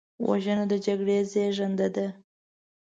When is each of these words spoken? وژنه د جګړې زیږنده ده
وژنه 0.27 0.65
د 0.71 0.73
جګړې 0.85 1.17
زیږنده 1.31 1.87
ده 1.95 2.07